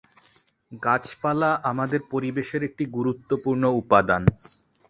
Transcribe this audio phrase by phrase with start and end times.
[0.81, 4.23] গাছপালা আমাদের পরিবেশের একটি গুরুত্বপূর্ণ উপাদান।